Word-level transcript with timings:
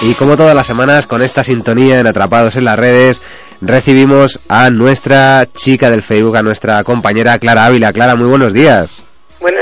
Y 0.00 0.14
como 0.14 0.36
todas 0.36 0.54
las 0.54 0.66
semanas, 0.66 1.08
con 1.08 1.22
esta 1.22 1.42
sintonía 1.42 1.98
en 1.98 2.06
Atrapados 2.06 2.54
en 2.54 2.64
las 2.64 2.78
redes, 2.78 3.20
recibimos 3.60 4.38
a 4.48 4.70
nuestra 4.70 5.46
chica 5.52 5.90
del 5.90 6.02
Facebook, 6.02 6.36
a 6.36 6.42
nuestra 6.42 6.84
compañera 6.84 7.38
Clara 7.40 7.64
Ávila. 7.64 7.92
Clara, 7.92 8.14
muy 8.14 8.28
buenos 8.28 8.52
días. 8.52 9.07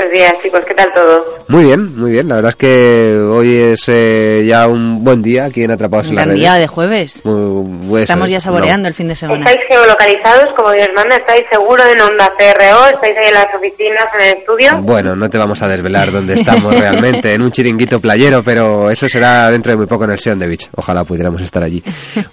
Buenos 0.07 0.21
días, 0.29 0.41
chicos, 0.41 0.61
¿qué 0.65 0.73
tal 0.73 0.89
todo? 0.93 1.25
Muy 1.49 1.65
bien, 1.65 1.97
muy 1.99 2.11
bien. 2.11 2.29
La 2.29 2.35
verdad 2.35 2.51
es 2.51 2.55
que 2.55 3.17
hoy 3.19 3.53
es 3.57 3.83
eh, 3.87 4.45
ya 4.47 4.65
un 4.67 5.03
buen 5.03 5.21
día 5.21 5.45
aquí 5.45 5.63
en 5.65 5.71
Atrapados 5.71 6.05
Un 6.07 6.11
en 6.11 6.15
gran 6.15 6.27
redes. 6.29 6.39
día 6.39 6.53
de 6.55 6.67
jueves. 6.67 7.25
Muy- 7.25 7.87
pues, 7.89 8.03
Estamos 8.03 8.29
ya 8.29 8.37
no. 8.37 8.41
saboreando 8.41 8.87
el 8.87 8.93
fin 8.93 9.09
de 9.09 9.17
semana. 9.17 9.39
¿Estáis 9.39 9.67
geolocalizados, 9.67 10.55
como 10.55 10.71
Dios 10.71 10.87
manda? 10.95 11.17
¿Estáis 11.17 11.43
seguros 11.51 11.85
en 11.93 11.99
Onda 11.99 12.31
CRO? 12.37 12.85
¿Estáis 12.93 13.17
ahí 13.17 13.27
en 13.27 13.33
las 13.33 13.53
oficinas, 13.53 14.05
en 14.17 14.25
el 14.31 14.37
estudio? 14.37 14.77
Bueno, 14.81 15.13
no 15.15 15.29
te 15.29 15.37
vamos 15.37 15.61
a 15.61 15.67
desvelar 15.67 16.09
dónde 16.09 16.35
estamos 16.35 16.73
realmente, 16.73 17.33
en 17.33 17.41
un 17.41 17.51
chiringuito 17.51 17.99
playero, 17.99 18.41
pero 18.43 18.89
eso 18.89 19.09
será 19.09 19.51
dentro 19.51 19.71
de 19.73 19.77
muy 19.77 19.87
poco 19.87 20.05
en 20.05 20.11
el 20.11 20.19
Seon 20.19 20.39
de 20.39 20.47
Beach. 20.47 20.69
Ojalá 20.75 21.03
pudiéramos 21.03 21.41
estar 21.41 21.61
allí. 21.63 21.83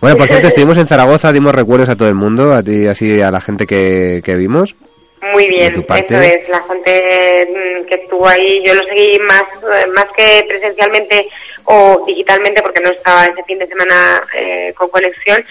Bueno, 0.00 0.16
por 0.16 0.28
cierto, 0.28 0.46
estuvimos 0.46 0.78
en 0.78 0.86
Zaragoza, 0.86 1.32
dimos 1.32 1.52
recuerdos 1.52 1.88
a 1.88 1.96
todo 1.96 2.08
el 2.08 2.14
mundo, 2.14 2.52
a 2.54 2.62
ti, 2.62 2.86
así 2.86 3.20
a 3.20 3.32
la 3.32 3.40
gente 3.40 3.66
que, 3.66 4.22
que 4.24 4.36
vimos. 4.36 4.76
Muy 5.32 5.46
bien, 5.48 5.72
eso 5.74 6.18
es. 6.20 6.48
La 6.48 6.60
gente 6.62 7.48
mm, 7.50 7.86
que 7.86 7.94
estuvo 7.94 8.28
ahí, 8.28 8.60
yo 8.64 8.74
lo 8.74 8.82
seguí 8.84 9.18
más, 9.20 9.42
eh, 9.42 9.86
más 9.94 10.06
que 10.16 10.44
presencialmente 10.48 11.26
o 11.64 12.04
digitalmente, 12.06 12.60
porque 12.62 12.80
no 12.82 12.90
estaba 12.90 13.24
ese 13.24 13.42
fin 13.44 13.58
de 13.58 13.66
semana 13.66 14.20
eh, 14.36 14.72
con 14.76 14.88
conexión. 14.88 15.42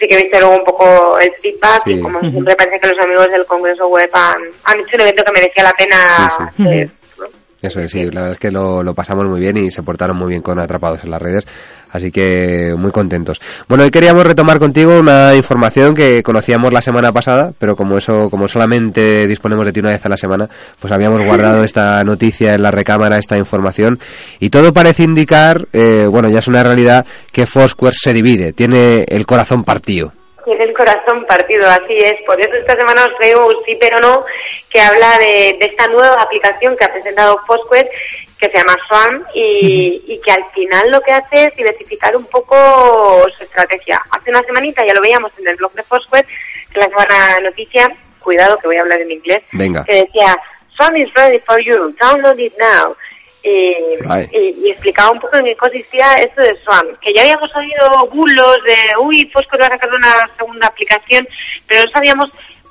Sí 0.00 0.06
que 0.06 0.14
he 0.14 0.22
visto 0.22 0.38
luego 0.38 0.56
un 0.56 0.64
poco 0.64 1.18
el 1.18 1.32
feedback 1.42 1.82
Sí. 1.84 1.92
y 1.94 2.00
como 2.00 2.20
siempre 2.20 2.54
parece 2.54 2.78
que 2.80 2.88
los 2.88 3.00
amigos 3.04 3.30
del 3.32 3.44
Congreso 3.46 3.88
Web 3.88 4.10
han, 4.12 4.36
han 4.64 4.80
hecho 4.80 4.94
un 4.94 5.00
evento 5.00 5.24
que 5.24 5.32
merecía 5.32 5.64
la 5.64 5.72
pena 5.72 6.30
Sí, 6.30 6.44
sí. 6.56 6.62
hacer, 6.62 6.90
¿no? 7.18 7.26
Eso 7.60 7.80
es, 7.80 7.90
sí, 7.90 8.04
la 8.04 8.20
verdad 8.20 8.30
es 8.32 8.38
que 8.38 8.52
lo, 8.52 8.82
lo 8.84 8.94
pasamos 8.94 9.24
muy 9.26 9.40
bien 9.40 9.56
y 9.56 9.70
se 9.72 9.82
portaron 9.82 10.16
muy 10.16 10.28
bien 10.28 10.42
con 10.42 10.60
Atrapados 10.60 11.02
en 11.02 11.10
las 11.10 11.20
redes, 11.20 11.44
así 11.92 12.10
que 12.10 12.74
muy 12.76 12.90
contentos. 12.90 13.40
Bueno, 13.68 13.84
hoy 13.84 13.90
queríamos 13.90 14.26
retomar 14.26 14.58
contigo 14.58 14.98
una 14.98 15.34
información 15.34 15.94
que 15.94 16.22
conocíamos 16.22 16.72
la 16.72 16.80
semana 16.80 17.12
pasada, 17.12 17.52
pero 17.58 17.76
como 17.76 17.98
eso, 17.98 18.30
como 18.30 18.48
solamente 18.48 19.26
disponemos 19.26 19.64
de 19.66 19.72
ti 19.72 19.80
una 19.80 19.90
vez 19.90 20.04
a 20.04 20.08
la 20.08 20.16
semana, 20.16 20.48
pues 20.80 20.92
habíamos 20.92 21.24
guardado 21.24 21.64
esta 21.64 22.02
noticia 22.04 22.54
en 22.54 22.62
la 22.62 22.70
recámara, 22.70 23.18
esta 23.18 23.36
información, 23.36 23.98
y 24.40 24.50
todo 24.50 24.72
parece 24.72 25.02
indicar, 25.02 25.62
eh, 25.72 26.06
bueno, 26.08 26.28
ya 26.28 26.40
es 26.40 26.48
una 26.48 26.62
realidad, 26.62 27.06
que 27.32 27.46
Foursquare 27.46 27.96
se 27.98 28.12
divide, 28.12 28.52
tiene 28.52 29.04
el 29.08 29.26
corazón 29.26 29.64
partido. 29.64 30.12
Tiene 30.44 30.64
el 30.64 30.72
corazón 30.72 31.26
partido, 31.26 31.68
así 31.68 31.94
es. 31.98 32.14
Por 32.24 32.40
eso 32.40 32.54
esta 32.54 32.74
semana 32.74 33.04
os 33.04 33.14
traigo 33.18 33.46
un 33.46 33.62
sí 33.66 33.76
pero 33.78 34.00
no 34.00 34.24
que 34.70 34.80
habla 34.80 35.18
de, 35.18 35.58
de 35.58 35.66
esta 35.66 35.86
nueva 35.88 36.14
aplicación 36.22 36.74
que 36.74 36.86
ha 36.86 36.92
presentado 36.92 37.38
Foursquare 37.46 37.90
que 38.38 38.46
se 38.48 38.56
llama 38.58 38.76
Swan 38.88 39.24
y, 39.34 40.02
y 40.06 40.20
que 40.20 40.30
al 40.32 40.44
final 40.54 40.90
lo 40.90 41.00
que 41.00 41.12
hace 41.12 41.44
es 41.46 41.56
diversificar 41.56 42.16
un 42.16 42.24
poco 42.26 43.26
su 43.36 43.42
estrategia. 43.44 44.00
Hace 44.10 44.30
una 44.30 44.42
semanita 44.42 44.84
ya 44.86 44.94
lo 44.94 45.00
veíamos 45.00 45.32
en 45.38 45.48
el 45.48 45.56
blog 45.56 45.72
de 45.72 45.82
Foursquare 45.82 46.26
que 46.72 46.78
la 46.80 46.86
semana 46.86 47.40
noticia, 47.40 47.90
cuidado 48.20 48.58
que 48.58 48.66
voy 48.68 48.76
a 48.76 48.82
hablar 48.82 49.00
en 49.00 49.10
inglés, 49.10 49.42
Venga. 49.52 49.84
que 49.84 49.94
decía 50.04 50.36
Swan 50.76 50.96
is 50.96 51.12
ready 51.14 51.40
for 51.40 51.60
you, 51.60 51.92
download 52.00 52.38
it 52.38 52.52
now. 52.58 52.94
Y, 53.42 53.74
Right. 54.00 54.30
y- 54.32 54.66
y 54.66 54.70
explicaba 54.72 55.10
un 55.12 55.20
poco 55.20 55.36
en 55.36 55.44
qué 55.46 55.56
consistía 55.56 56.18
esto 56.18 56.42
de 56.42 56.56
Swan, 56.62 56.86
que 57.00 57.14
ya 57.14 57.22
habíamos 57.22 57.54
oído 57.56 58.06
bulos 58.12 58.58
de, 58.64 58.76
uy, 59.00 59.30
Foursquare 59.32 59.62
va 59.62 59.66
a 59.68 59.70
sacar 59.70 59.94
una 59.94 60.28
segunda 60.36 60.66
aplicación, 60.66 61.26
pero 61.66 61.84
no 61.84 61.90
sabíamos 61.90 62.30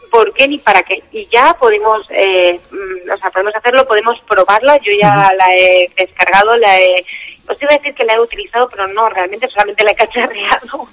por 0.10 0.34
qué 0.34 0.48
ni 0.48 0.58
para 0.58 0.82
qué. 0.84 1.04
Y 1.12 1.28
ya 1.28 1.56
podemos, 1.60 2.08
eh, 2.12 2.60
mm, 2.72 3.12
o 3.12 3.18
sea, 3.18 3.30
podemos 3.32 3.56
hacerlo, 3.56 3.88
podemos 3.88 4.18
probarla. 4.28 4.78
Yo 4.78 4.92
ya 5.00 5.32
la 5.38 5.54
he 5.56 5.90
descargado, 5.96 6.56
la 6.58 6.80
he, 6.80 7.06
os 7.48 7.62
iba 7.62 7.72
a 7.72 7.78
decir 7.78 7.94
que 7.94 8.04
la 8.04 8.16
he 8.16 8.20
utilizado, 8.20 8.68
pero 8.68 8.88
no, 8.88 9.10
realmente 9.10 9.48
solamente 9.48 9.84
la 9.84 9.92
he 9.92 9.96
cacharreado, 10.06 10.88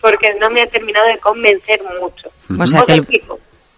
porque 0.00 0.34
no 0.40 0.50
me 0.50 0.62
ha 0.62 0.66
terminado 0.66 1.06
de 1.08 1.18
convencer 1.18 1.80
mucho. 2.00 2.28
O 2.58 2.66
sea 2.66 2.82
que. 2.82 3.02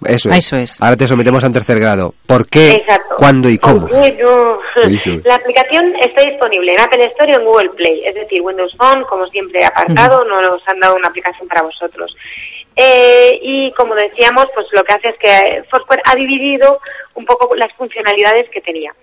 Eso 0.04 0.28
es. 0.30 0.36
Eso 0.36 0.56
es. 0.56 0.80
Ahora 0.80 0.96
te 0.96 1.08
sometemos 1.08 1.42
a 1.42 1.48
un 1.48 1.52
tercer 1.52 1.80
grado. 1.80 2.14
¿Por 2.26 2.46
qué, 2.48 2.70
Exacto. 2.70 3.16
cuándo 3.16 3.48
y 3.48 3.58
cómo? 3.58 3.88
La 3.88 5.34
aplicación 5.34 5.92
está 6.00 6.22
disponible 6.22 6.72
en 6.72 6.80
Apple 6.80 7.04
Store 7.06 7.32
y 7.32 7.34
en 7.34 7.44
Google 7.44 7.70
Play, 7.70 8.04
es 8.06 8.14
decir, 8.14 8.40
Windows 8.40 8.74
Phone, 8.76 9.02
como 9.04 9.26
siempre, 9.26 9.64
apartado, 9.64 10.24
no 10.24 10.40
nos 10.40 10.66
han 10.68 10.78
dado 10.78 10.94
una 10.94 11.08
aplicación 11.08 11.48
para 11.48 11.62
vosotros. 11.62 12.14
Eh, 12.76 13.38
y 13.42 13.72
como 13.72 13.94
decíamos, 13.94 14.48
pues 14.54 14.66
lo 14.72 14.84
que 14.84 14.92
hace 14.92 15.08
es 15.08 15.18
que 15.18 15.64
Foursquare 15.70 16.02
ha 16.04 16.14
dividido 16.14 16.78
un 17.14 17.24
poco 17.24 17.54
las 17.56 17.72
funcionalidades 17.72 18.48
que 18.50 18.60
tenía. 18.60 18.94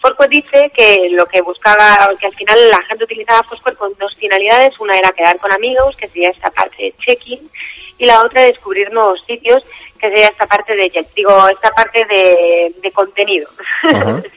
Foursquare 0.00 0.30
dice 0.30 0.70
que 0.74 1.08
lo 1.10 1.26
que 1.26 1.42
buscaba, 1.42 2.10
que 2.18 2.26
al 2.26 2.34
final 2.34 2.70
la 2.70 2.82
gente 2.82 3.04
utilizaba 3.04 3.42
Foursquare 3.44 3.76
con 3.76 3.94
dos 3.98 4.16
finalidades. 4.16 4.78
Una 4.80 4.98
era 4.98 5.10
quedar 5.10 5.38
con 5.38 5.52
amigos, 5.52 5.96
que 5.96 6.08
sería 6.08 6.30
esta 6.30 6.50
parte 6.50 6.82
de 6.82 6.94
check-in, 7.04 7.50
y 7.98 8.06
la 8.06 8.22
otra 8.24 8.42
descubrir 8.42 8.90
nuevos 8.90 9.22
sitios, 9.26 9.62
que 9.98 10.08
sería 10.08 10.28
esta 10.28 10.46
parte 10.46 10.74
de, 10.74 11.06
digo, 11.14 11.48
esta 11.48 11.70
parte 11.70 12.04
de, 12.06 12.74
de 12.80 12.92
contenido. 12.92 13.48
Ajá. 13.82 14.22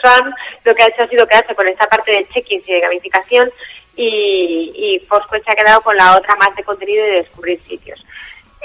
Swan 0.00 0.34
lo 0.64 0.74
que 0.74 0.82
ha 0.82 0.88
hecho 0.88 1.02
ha 1.02 1.08
sido 1.08 1.26
quedarse 1.26 1.54
con 1.54 1.66
esta 1.68 1.86
parte 1.86 2.12
de 2.12 2.28
check-in 2.28 2.62
y 2.66 2.72
de 2.72 2.80
gamificación 2.80 3.50
y, 3.96 4.72
y 4.74 5.06
Foursquare 5.06 5.42
se 5.42 5.52
ha 5.52 5.56
quedado 5.56 5.80
con 5.80 5.96
la 5.96 6.16
otra 6.16 6.36
más 6.36 6.54
de 6.54 6.62
contenido 6.62 7.04
y 7.04 7.10
de 7.10 7.16
descubrir 7.16 7.60
sitios. 7.62 8.04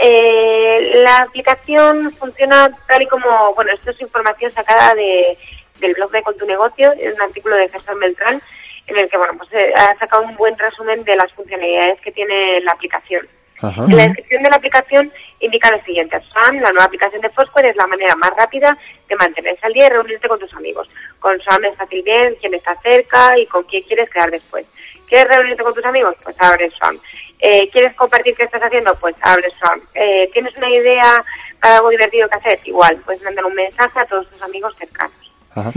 Eh, 0.04 1.02
la 1.04 1.18
aplicación 1.18 2.12
funciona 2.14 2.76
tal 2.88 3.02
y 3.02 3.08
como, 3.08 3.54
bueno, 3.56 3.72
esto 3.72 3.92
es 3.92 4.02
información 4.02 4.52
sacada 4.52 4.96
de, 4.96 5.38
del 5.80 5.94
blog 5.94 6.12
de 6.12 6.24
Con 6.24 6.36
tu 6.38 6.46
negocio, 6.46 6.92
es 6.94 7.14
un 7.14 7.22
artículo 7.22 7.56
de 7.56 7.70
Gerson 7.70 8.00
Beltrán, 8.00 8.42
en 8.88 8.98
el 8.98 9.10
que, 9.10 9.18
bueno, 9.18 9.34
pues 9.38 9.50
eh, 9.54 9.74
ha 9.76 9.96
sacado 9.96 10.24
un 10.24 10.36
buen 10.36 10.58
resumen 10.58 11.04
de 11.04 11.16
las 11.16 11.32
funcionalidades 11.34 12.02
que 12.02 12.12
tiene 12.12 12.62
la 12.62 12.72
aplicación. 12.72 13.28
Ajá. 13.62 13.84
En 13.84 13.96
la 13.96 14.08
descripción 14.08 14.42
de 14.42 14.50
la 14.50 14.56
aplicación 14.56 15.12
indica 15.40 15.70
lo 15.70 15.84
siguiente. 15.84 16.20
Swan, 16.32 16.60
la 16.62 16.72
nueva 16.72 16.86
aplicación 16.86 17.22
de 17.22 17.30
Foursquare, 17.30 17.70
es 17.70 17.76
la 17.76 17.86
manera 17.86 18.16
más 18.16 18.32
rápida 18.36 18.76
de 19.08 19.16
mantenerse 19.16 19.64
al 19.64 19.74
día 19.74 19.86
y 19.86 19.90
reunirte 19.90 20.28
con 20.28 20.40
tus 20.40 20.54
amigos. 20.56 20.90
Con 21.20 21.40
Swan 21.42 21.64
es 21.66 21.78
fácil 21.78 22.02
ver 22.02 22.36
quién 22.42 22.56
está 22.56 22.76
cerca 22.78 23.38
y 23.38 23.46
con 23.46 23.64
quién 23.66 23.84
quieres 23.84 24.10
quedar 24.10 24.32
después. 24.32 24.66
¿Quieres 25.12 25.28
reunirte 25.28 25.62
con 25.62 25.74
tus 25.74 25.84
amigos? 25.84 26.16
Pues 26.24 26.34
abre 26.40 26.72
Swan. 26.80 26.98
Eh, 27.40 27.70
¿Quieres 27.70 27.94
compartir 27.96 28.34
qué 28.34 28.46
estás 28.46 28.62
haciendo? 28.62 28.96
Pues 28.96 29.14
abre 29.22 29.50
Swan. 29.60 29.82
Eh, 29.94 30.30
¿Tienes 30.32 30.56
una 30.56 30.70
idea 30.70 31.22
para 31.60 31.76
algo 31.76 31.90
divertido 31.90 32.30
que 32.30 32.38
hacer? 32.38 32.60
Igual, 32.64 32.96
puedes 33.06 33.22
mandar 33.24 33.44
un 33.44 33.54
mensaje 33.54 34.00
a 34.00 34.06
todos 34.06 34.26
tus 34.30 34.42
amigos 34.42 34.74
cercanos. 34.78 35.12
Ajá. 35.54 35.70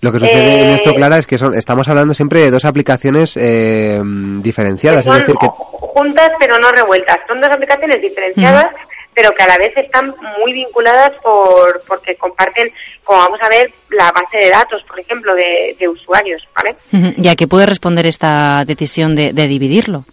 Lo 0.00 0.10
que 0.10 0.18
sucede 0.18 0.62
en 0.62 0.68
Eh, 0.70 0.74
esto, 0.74 0.94
Clara, 0.94 1.16
es 1.18 1.28
que 1.28 1.38
son, 1.38 1.54
estamos 1.54 1.88
hablando 1.88 2.12
siempre 2.12 2.40
de 2.40 2.50
dos 2.50 2.64
aplicaciones 2.64 3.36
eh, 3.36 4.00
diferenciadas. 4.02 5.04
Que 5.06 5.10
Es 5.10 5.14
son 5.14 5.20
decir, 5.20 5.36
que 5.40 5.46
juntas 5.46 6.32
pero 6.40 6.58
no 6.58 6.72
revueltas. 6.72 7.18
Son 7.28 7.40
dos 7.40 7.50
aplicaciones 7.50 8.02
diferenciadas, 8.02 8.66
pero 9.14 9.32
que 9.32 9.42
a 9.42 9.48
la 9.48 9.58
vez 9.58 9.76
están 9.76 10.14
muy 10.38 10.52
vinculadas 10.52 11.18
por 11.20 11.82
porque 11.86 12.16
comparten, 12.16 12.72
como 13.04 13.18
vamos 13.20 13.40
a 13.42 13.48
ver, 13.48 13.70
la 13.90 14.10
base 14.12 14.38
de 14.38 14.50
datos, 14.50 14.82
por 14.84 14.98
ejemplo, 14.98 15.34
de, 15.34 15.76
de 15.78 15.88
usuarios, 15.88 16.42
¿vale? 16.54 16.76
¿Y 17.16 17.28
a 17.28 17.36
qué 17.36 17.46
puede 17.46 17.66
responder 17.66 18.06
esta 18.06 18.64
decisión 18.66 19.14
de, 19.14 19.32
de 19.32 19.46
dividirlo? 19.46 20.04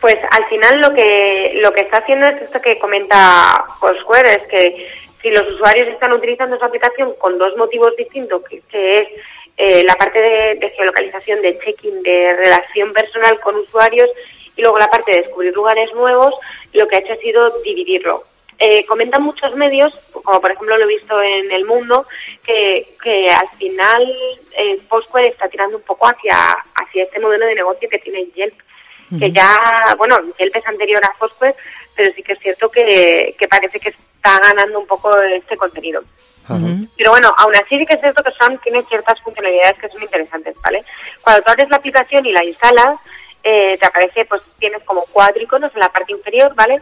Pues 0.00 0.16
al 0.30 0.44
final 0.46 0.80
lo 0.80 0.92
que 0.92 1.52
lo 1.62 1.72
que 1.72 1.82
está 1.82 1.98
haciendo 1.98 2.26
es 2.26 2.42
esto 2.42 2.60
que 2.60 2.78
comenta 2.78 3.64
Foursquare, 3.78 4.34
es 4.34 4.42
que 4.48 4.90
si 5.22 5.30
los 5.30 5.48
usuarios 5.52 5.88
están 5.88 6.12
utilizando 6.12 6.58
su 6.58 6.64
aplicación 6.64 7.14
con 7.18 7.38
dos 7.38 7.56
motivos 7.56 7.94
distintos, 7.96 8.42
que, 8.48 8.60
que 8.68 8.98
es 8.98 9.08
eh, 9.56 9.84
la 9.86 9.94
parte 9.94 10.18
de, 10.18 10.54
de 10.56 10.70
geolocalización, 10.70 11.40
de 11.40 11.56
check-in, 11.58 12.02
de 12.02 12.36
relación 12.36 12.92
personal 12.92 13.38
con 13.40 13.54
usuarios 13.54 14.10
y 14.56 14.62
luego 14.62 14.78
la 14.78 14.90
parte 14.90 15.12
de 15.12 15.22
descubrir 15.22 15.54
lugares 15.54 15.92
nuevos, 15.94 16.34
lo 16.72 16.88
que 16.88 16.96
ha 16.96 16.98
hecho 16.98 17.12
ha 17.12 17.16
sido 17.16 17.50
dividirlo. 17.62 18.24
Eh, 18.64 18.86
comentan 18.86 19.22
muchos 19.22 19.56
medios, 19.56 19.92
como 20.22 20.40
por 20.40 20.52
ejemplo 20.52 20.78
lo 20.78 20.84
he 20.84 20.94
visto 20.94 21.20
en 21.20 21.50
El 21.50 21.64
Mundo, 21.64 22.06
que, 22.44 22.94
que 23.02 23.28
al 23.28 23.48
final 23.58 24.02
eh, 24.56 24.78
Foursquare 24.88 25.28
está 25.28 25.48
tirando 25.48 25.78
un 25.78 25.82
poco 25.82 26.06
hacia, 26.06 26.36
hacia 26.76 27.02
este 27.02 27.18
modelo 27.18 27.46
de 27.46 27.56
negocio 27.56 27.88
que 27.88 27.98
tiene 27.98 28.26
Yelp 28.36 28.54
que 29.18 29.30
ya, 29.30 29.94
bueno, 29.98 30.16
Yelp 30.38 30.56
es 30.56 30.66
anterior 30.66 31.04
a 31.04 31.12
Foursquare, 31.14 31.54
pero 31.94 32.12
sí 32.14 32.22
que 32.22 32.32
es 32.32 32.38
cierto 32.38 32.70
que, 32.70 33.34
que 33.38 33.48
parece 33.48 33.78
que 33.78 33.90
está 33.90 34.38
ganando 34.40 34.80
un 34.80 34.86
poco 34.86 35.20
este 35.20 35.56
contenido. 35.56 36.00
Pero 36.96 37.10
bueno, 37.10 37.32
aún 37.38 37.54
así 37.54 37.78
sí 37.78 37.86
que 37.86 37.94
es 37.94 38.00
cierto 38.00 38.22
que 38.22 38.32
son, 38.32 38.58
tiene 38.58 38.82
ciertas 38.84 39.20
funcionalidades 39.20 39.78
que 39.78 39.88
son 39.88 40.02
interesantes, 40.02 40.56
¿vale? 40.62 40.84
Cuando 41.22 41.42
tú 41.42 41.50
abres 41.50 41.68
la 41.70 41.76
aplicación 41.76 42.26
y 42.26 42.32
la 42.32 42.44
instalas, 42.44 42.98
eh, 43.42 43.76
te 43.78 43.86
aparece, 43.86 44.24
pues 44.24 44.42
tienes 44.58 44.82
como 44.84 45.04
cuatro 45.12 45.42
iconos 45.42 45.72
en 45.74 45.80
la 45.80 45.88
parte 45.88 46.12
inferior, 46.12 46.54
¿vale? 46.54 46.80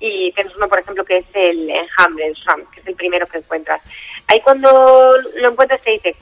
Y 0.00 0.32
tienes 0.32 0.56
uno, 0.56 0.68
por 0.68 0.78
ejemplo, 0.78 1.04
que 1.04 1.18
es 1.18 1.26
el 1.34 1.68
enjambre, 1.68 2.26
el 2.26 2.36
SWAM, 2.36 2.64
que 2.70 2.80
es 2.80 2.86
el 2.86 2.94
primero 2.94 3.26
que 3.26 3.38
encuentras. 3.38 3.82
Ahí 4.26 4.40
cuando 4.40 5.12
lo 5.36 5.50
encuentras 5.50 5.82
te 5.82 5.90
dice, 5.90 6.16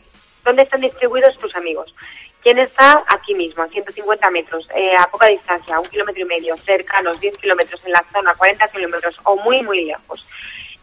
¿dónde 0.45 0.63
están 0.63 0.81
distribuidos 0.81 1.39
tus 1.39 1.55
amigos? 1.55 1.95
¿Quién 2.43 2.59
está 2.59 3.05
aquí 3.09 3.35
mismo, 3.35 3.63
a 3.63 3.69
150 3.69 4.31
metros, 4.31 4.69
eh, 4.75 4.93
a 4.99 5.09
poca 5.11 5.27
distancia, 5.27 5.77
a 5.77 5.81
un 5.81 5.89
kilómetro 5.89 6.23
y 6.23 6.25
medio, 6.25 6.57
cercanos, 6.57 7.21
10 7.21 7.39
kilómetros 7.39 7.85
en 7.85 7.93
la 7.93 8.05
zona, 8.13 8.35
40 8.35 8.69
kilómetros 8.69 9.19
o 9.25 9.37
muy, 9.37 9.63
muy 9.63 9.85
lejos? 9.85 10.27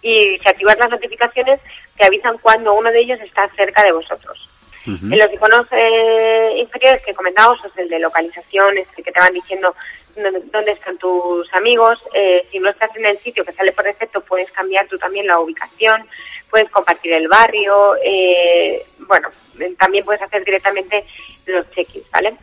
Y 0.02 0.38
si 0.38 0.50
activas 0.50 0.78
las 0.78 0.92
notificaciones, 0.92 1.60
te 1.98 2.06
avisan 2.06 2.38
cuando 2.38 2.74
uno 2.74 2.92
de 2.92 3.00
ellos 3.00 3.20
está 3.22 3.50
cerca 3.56 3.84
de 3.84 3.92
vosotros. 3.92 4.50
En 4.88 5.18
los 5.18 5.34
iconos 5.34 5.68
eh, 5.72 6.54
inferiores 6.58 7.02
que 7.04 7.14
comentábamos, 7.14 7.64
es 7.66 7.78
el 7.78 7.90
de 7.90 8.00
localización, 8.00 8.78
es 8.78 8.88
el 8.98 9.04
que 9.04 9.12
te 9.12 9.20
van 9.20 9.34
diciendo 9.34 9.76
dónde 10.16 10.72
están 10.72 10.98
tus 10.98 11.52
amigos. 11.54 12.04
Eh, 12.14 12.42
si 12.52 12.60
no 12.60 12.70
estás 12.70 12.96
en 12.96 13.06
el 13.06 13.18
sitio 13.18 13.44
que 13.44 13.54
sale 13.54 13.72
por 13.72 13.86
defecto, 13.86 14.22
puedes 14.22 14.52
cambiar 14.52 14.88
tú 14.88 14.98
también 14.98 15.28
la 15.28 15.40
ubicación, 15.40 16.08
puedes 16.50 16.70
compartir 16.70 17.14
el 17.14 17.28
barrio, 17.28 17.96
eh, 18.04 18.86
bueno, 19.00 19.30
también 19.78 20.06
puedes 20.06 20.22
hacer 20.22 20.44
directamente 20.46 21.06
los 21.46 21.70
check-ins, 21.72 22.10
¿vale? 22.12 22.36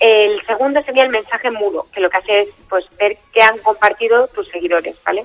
El 0.00 0.40
segundo 0.42 0.82
sería 0.84 1.02
el 1.02 1.10
mensaje 1.10 1.50
mudo, 1.50 1.88
que 1.92 2.00
lo 2.00 2.08
que 2.08 2.16
hace 2.18 2.40
es 2.42 2.48
pues 2.68 2.86
ver 2.98 3.18
qué 3.32 3.42
han 3.42 3.58
compartido 3.58 4.28
tus 4.28 4.48
seguidores, 4.48 4.96
¿vale? 5.04 5.24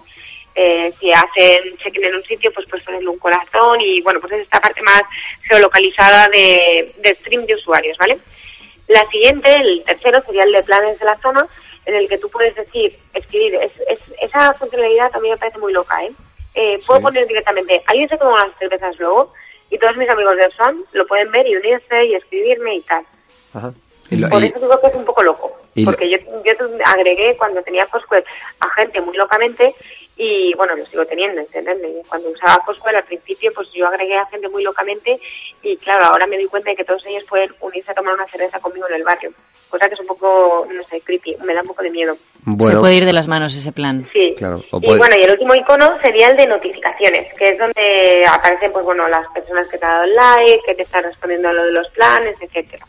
Eh, 0.55 0.93
si 0.99 1.11
hacen 1.11 1.77
check-in 1.77 2.05
en 2.05 2.15
un 2.15 2.23
sitio, 2.23 2.51
pues 2.53 2.67
pues 2.69 2.83
ponerle 2.83 3.09
un 3.09 3.17
corazón 3.17 3.81
y 3.81 4.01
bueno, 4.01 4.19
pues 4.19 4.33
es 4.33 4.41
esta 4.41 4.61
parte 4.61 4.81
más 4.83 5.01
geolocalizada 5.47 6.27
de, 6.29 6.93
de 6.99 7.15
stream 7.15 7.45
de 7.45 7.55
usuarios, 7.55 7.97
¿vale? 7.97 8.19
La 8.87 9.07
siguiente, 9.09 9.51
el 9.51 9.83
tercero, 9.83 10.21
sería 10.21 10.43
el 10.43 10.51
de 10.51 10.63
planes 10.63 10.99
de 10.99 11.05
la 11.05 11.17
zona, 11.17 11.47
en 11.85 11.95
el 11.95 12.07
que 12.07 12.17
tú 12.17 12.29
puedes 12.29 12.55
decir, 12.55 12.95
escribir, 13.13 13.55
es, 13.55 13.71
esa 14.21 14.53
funcionalidad 14.53 15.09
también 15.11 15.33
me 15.33 15.39
parece 15.39 15.57
muy 15.57 15.73
loca, 15.73 16.03
¿eh? 16.03 16.11
eh 16.53 16.79
puedo 16.85 17.01
poner 17.01 17.27
directamente, 17.27 17.81
alguien 17.87 18.09
se 18.09 18.17
toma 18.17 18.43
unas 18.43 18.57
cervezas 18.59 18.97
luego, 18.99 19.33
y 19.71 19.77
todos 19.79 19.97
mis 19.97 20.09
amigos 20.09 20.37
del 20.37 20.51
son 20.53 20.83
lo 20.91 21.07
pueden 21.07 21.31
ver 21.31 21.47
y 21.47 21.55
unirse 21.55 22.05
y 22.05 22.15
escribirme 22.15 22.75
y 22.75 22.81
tal. 22.81 23.03
Ajá. 23.53 23.73
Por 24.29 24.43
eso 24.43 24.59
digo 24.59 24.79
que 24.79 24.87
es 24.87 24.95
un 24.95 25.05
poco 25.05 25.23
loco. 25.23 25.57
Porque 25.85 26.09
yo, 26.09 26.17
yo 26.43 26.51
agregué 26.85 27.35
cuando 27.37 27.61
tenía 27.63 27.87
Foursquare 27.87 28.23
a 28.59 28.69
gente 28.75 29.01
muy 29.01 29.17
locamente 29.17 29.73
y 30.15 30.53
bueno, 30.55 30.75
lo 30.75 30.85
sigo 30.85 31.05
teniendo, 31.05 31.41
¿entendés? 31.41 31.77
Cuando 32.07 32.29
usaba 32.29 32.63
Foursquare 32.63 32.97
al 32.97 33.03
principio, 33.03 33.51
pues 33.55 33.69
yo 33.73 33.87
agregué 33.87 34.15
a 34.15 34.25
gente 34.27 34.47
muy 34.49 34.63
locamente 34.63 35.15
y 35.63 35.75
claro, 35.77 36.05
ahora 36.05 36.27
me 36.27 36.35
doy 36.35 36.45
cuenta 36.45 36.69
de 36.69 36.75
que 36.75 36.83
todos 36.83 37.03
ellos 37.07 37.23
pueden 37.27 37.49
unirse 37.61 37.91
a 37.91 37.95
tomar 37.95 38.13
una 38.13 38.27
cerveza 38.27 38.59
conmigo 38.59 38.87
en 38.87 38.95
el 38.95 39.03
barrio. 39.03 39.31
Cosa 39.69 39.87
que 39.87 39.95
es 39.95 39.99
un 39.99 40.05
poco, 40.05 40.67
no 40.71 40.83
sé, 40.83 41.01
creepy, 41.01 41.35
me 41.43 41.55
da 41.55 41.61
un 41.61 41.67
poco 41.67 41.81
de 41.81 41.89
miedo. 41.89 42.15
Se 42.45 42.75
puede 42.75 42.95
ir 42.95 43.05
de 43.05 43.13
las 43.13 43.27
manos 43.27 43.55
ese 43.55 43.71
plan. 43.71 44.07
Sí. 44.13 44.35
Claro. 44.37 44.61
Y 44.81 44.97
bueno, 44.97 45.15
y 45.17 45.23
el 45.23 45.31
último 45.31 45.55
icono 45.55 45.99
sería 45.99 46.27
el 46.27 46.37
de 46.37 46.45
notificaciones, 46.45 47.33
que 47.33 47.49
es 47.49 47.57
donde 47.57 48.23
aparecen, 48.27 48.71
pues 48.71 48.85
bueno, 48.85 49.07
las 49.07 49.27
personas 49.29 49.67
que 49.67 49.79
te 49.79 49.85
han 49.87 49.93
dado 49.93 50.05
like, 50.05 50.61
que 50.67 50.75
te 50.75 50.83
están 50.83 51.03
respondiendo 51.03 51.49
a 51.49 51.53
lo 51.53 51.63
de 51.63 51.71
los 51.71 51.89
planes, 51.89 52.35
etcétera. 52.39 52.85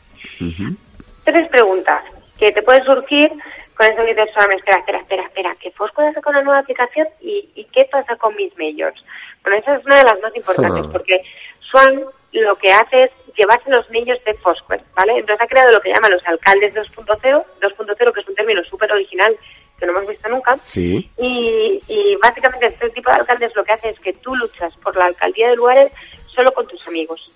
Tres 1.24 1.48
preguntas 1.48 2.02
que 2.38 2.52
te 2.52 2.62
pueden 2.62 2.84
surgir 2.84 3.30
con 3.74 3.86
eso 3.86 4.04
que 4.04 4.14
dices, 4.14 4.28
espera, 4.28 4.76
espera, 4.76 4.98
espera, 5.00 5.22
espera, 5.24 5.56
¿qué 5.60 5.70
Foursquare 5.72 6.10
hace 6.10 6.22
con 6.22 6.34
la 6.34 6.42
nueva 6.42 6.60
aplicación 6.60 7.08
y, 7.20 7.48
y 7.54 7.64
qué 7.66 7.88
pasa 7.90 8.16
con 8.16 8.34
mis 8.36 8.52
majors? 8.56 9.02
Bueno, 9.42 9.58
esa 9.58 9.76
es 9.76 9.84
una 9.84 9.98
de 9.98 10.04
las 10.04 10.20
más 10.20 10.36
importantes, 10.36 10.86
porque 10.92 11.20
Swan 11.60 12.02
lo 12.32 12.56
que 12.56 12.72
hace 12.72 13.04
es 13.04 13.10
llevarse 13.36 13.70
los 13.70 13.88
majors 13.90 14.22
de 14.24 14.34
Foursquare, 14.34 14.82
¿vale? 14.94 15.18
Entonces 15.18 15.42
ha 15.42 15.48
creado 15.48 15.72
lo 15.72 15.80
que 15.80 15.92
llaman 15.92 16.12
los 16.12 16.26
alcaldes 16.26 16.74
2.0, 16.74 17.44
2.0 17.60 18.12
que 18.12 18.20
es 18.20 18.28
un 18.28 18.34
término 18.34 18.62
súper 18.64 18.92
original 18.92 19.36
que 19.78 19.86
no 19.86 19.92
hemos 19.92 20.08
visto 20.08 20.28
nunca. 20.28 20.56
Sí. 20.66 21.10
Y, 21.18 21.80
y 21.88 22.16
básicamente 22.22 22.66
este 22.66 22.90
tipo 22.90 23.10
de 23.10 23.16
alcaldes 23.16 23.54
lo 23.56 23.64
que 23.64 23.72
hace 23.72 23.90
es 23.90 23.98
que 23.98 24.12
tú 24.14 24.34
luchas 24.36 24.72
por 24.82 24.96
la 24.96 25.06
alcaldía 25.06 25.50
de 25.50 25.56
lugares 25.56 25.92
solo 26.26 26.52
con 26.52 26.66
tus 26.66 26.86
amigos 26.86 27.30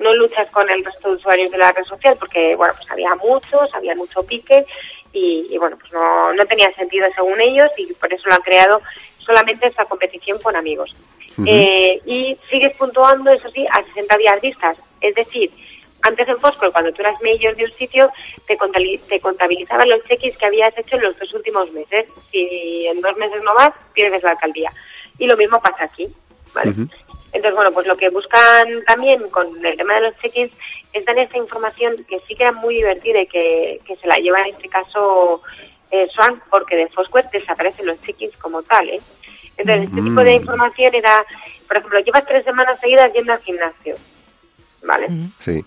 no 0.00 0.14
luchas 0.14 0.50
con 0.50 0.68
el 0.68 0.84
resto 0.84 1.08
de 1.08 1.14
usuarios 1.14 1.50
de 1.50 1.58
la 1.58 1.72
red 1.72 1.84
social 1.84 2.16
porque, 2.18 2.56
bueno, 2.56 2.74
pues 2.76 2.90
había 2.90 3.14
muchos, 3.16 3.72
había 3.74 3.94
mucho 3.94 4.22
pique 4.24 4.64
y, 5.12 5.56
bueno, 5.58 5.76
pues 5.78 5.92
no, 5.92 6.32
no 6.32 6.44
tenía 6.46 6.72
sentido 6.72 7.06
según 7.14 7.40
ellos 7.40 7.70
y 7.76 7.92
por 7.94 8.12
eso 8.12 8.28
lo 8.28 8.34
han 8.34 8.42
creado 8.42 8.80
solamente 9.18 9.66
esta 9.66 9.84
competición 9.84 10.38
con 10.38 10.56
amigos. 10.56 10.94
eh, 11.46 12.00
y 12.04 12.36
sigues 12.50 12.76
puntuando, 12.76 13.30
eso 13.30 13.48
sí, 13.50 13.66
a 13.70 13.82
60 13.84 14.16
días 14.18 14.40
vistas. 14.40 14.76
Es 15.00 15.14
decir, 15.14 15.50
antes 16.02 16.28
en 16.28 16.38
Fosco, 16.38 16.70
cuando 16.72 16.92
tú 16.92 17.02
eras 17.02 17.20
mayor 17.22 17.54
de 17.56 17.64
un 17.64 17.72
sitio, 17.72 18.10
te, 18.46 18.56
te 19.08 19.20
contabilizaban 19.20 19.88
los 19.88 20.02
cheques 20.04 20.36
que 20.36 20.46
habías 20.46 20.76
hecho 20.76 20.96
en 20.96 21.02
los 21.02 21.18
dos 21.18 21.32
últimos 21.34 21.70
meses. 21.72 22.06
Si 22.30 22.86
en 22.86 23.00
dos 23.00 23.16
meses 23.16 23.42
no 23.42 23.54
vas, 23.54 23.72
pierdes 23.92 24.22
la 24.22 24.30
alcaldía. 24.30 24.72
Y 25.18 25.26
lo 25.26 25.36
mismo 25.36 25.60
pasa 25.60 25.84
aquí, 25.84 26.08
¿vale? 26.54 26.72
Entonces, 27.32 27.54
bueno, 27.54 27.72
pues 27.72 27.86
lo 27.86 27.96
que 27.96 28.08
buscan 28.08 28.82
también 28.86 29.28
con 29.30 29.64
el 29.64 29.76
tema 29.76 29.94
de 29.94 30.00
los 30.02 30.18
check-ins 30.18 30.52
es 30.92 31.04
dar 31.04 31.18
esa 31.18 31.36
información 31.36 31.94
que 32.08 32.18
sí 32.26 32.34
que 32.34 32.42
era 32.42 32.52
muy 32.52 32.76
divertida 32.76 33.22
y 33.22 33.26
que, 33.26 33.80
se 34.00 34.06
la 34.06 34.16
lleva 34.16 34.40
en 34.40 34.54
este 34.54 34.68
caso 34.68 35.42
eh, 35.90 36.08
Swan, 36.12 36.42
porque 36.50 36.76
de 36.76 36.88
Foursquare 36.88 37.28
desaparecen 37.32 37.86
los 37.86 38.00
check-ins 38.00 38.36
como 38.38 38.62
tal, 38.62 38.88
¿eh? 38.88 39.00
Entonces, 39.56 39.88
este 39.88 40.02
tipo 40.02 40.24
de 40.24 40.32
mm. 40.32 40.40
información 40.40 40.94
era, 40.94 41.24
por 41.68 41.76
ejemplo, 41.76 42.00
llevas 42.00 42.26
tres 42.26 42.44
semanas 42.44 42.80
seguidas 42.80 43.12
yendo 43.12 43.32
al 43.32 43.40
gimnasio, 43.40 43.94
¿vale? 44.82 45.08
Sí 45.38 45.64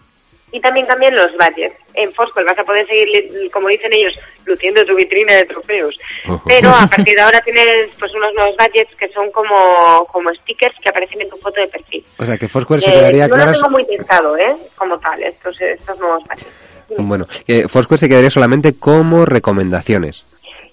y 0.54 0.62
también 0.62 0.86
cambian 0.86 1.16
los 1.16 1.32
budgets. 1.34 1.76
En 1.96 2.14
Foursquare 2.14 2.46
vas 2.46 2.60
a 2.60 2.64
poder 2.64 2.86
seguir, 2.88 3.52
como 3.52 3.68
dicen 3.70 3.92
ellos, 3.92 4.18
luciendo 4.46 4.86
tu 4.86 4.96
vitrina 4.96 5.34
de 5.34 5.46
trofeos. 5.46 6.00
Pero 6.46 6.70
a 6.70 6.88
partir 6.96 7.16
de 7.16 7.22
ahora 7.22 7.42
tienes 7.42 7.90
pues 8.00 8.14
unos 8.14 8.32
nuevos 8.36 8.56
budgets 8.56 8.96
que 8.96 9.10
son 9.10 9.32
como, 9.32 10.06
como 10.12 10.34
stickers 10.36 10.76
que 10.80 10.90
aparecen 10.90 11.22
en 11.22 11.30
tu 11.30 11.38
foto 11.38 11.60
de 11.60 11.68
perfil. 11.68 12.04
O 12.20 12.26
sea 12.26 12.38
que 12.38 12.48
Foursquare 12.48 12.82
se 12.82 12.92
quedaría 12.92 13.28
no 13.28 13.36
lo 13.36 13.52
tengo 13.52 13.70
muy 13.72 13.86
testado, 13.88 14.38
¿eh? 14.38 14.56
Como 14.76 15.00
tal, 15.00 15.24
estos, 15.24 15.60
estos 15.60 15.98
nuevos 16.00 16.24
budgets. 16.24 16.98
Bueno, 17.00 17.26
Foursquare 17.68 18.00
se 18.00 18.08
quedaría 18.08 18.30
solamente 18.30 18.78
como 18.78 19.26
recomendaciones. 19.26 20.26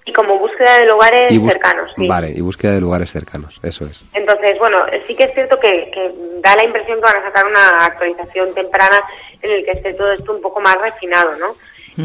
Y 0.05 0.13
como 0.13 0.39
búsqueda 0.39 0.79
de 0.79 0.87
lugares 0.87 1.33
cercanos, 1.47 1.91
sí. 1.97 2.07
Vale, 2.07 2.33
y 2.35 2.41
búsqueda 2.41 2.73
de 2.73 2.81
lugares 2.81 3.11
cercanos, 3.13 3.61
eso 3.63 3.87
es. 3.87 4.03
Entonces, 4.13 4.59
bueno, 4.59 4.79
sí 5.07 5.15
que 5.15 5.25
es 5.25 5.35
cierto 5.35 5.59
que, 5.59 5.91
que 5.93 6.11
da 6.41 6.57
la 6.57 6.65
impresión 6.65 6.99
que 6.99 7.05
van 7.05 7.17
a 7.17 7.23
sacar 7.23 7.47
una 7.47 7.85
actualización 7.85 8.53
temprana 8.55 9.01
en 9.43 9.51
el 9.51 9.65
que 9.65 9.73
esté 9.73 9.95
todo 9.95 10.13
esto 10.13 10.33
un 10.33 10.43
poco 10.43 10.61
más 10.61 10.81
refinado, 10.81 11.37
¿no? 11.37 11.57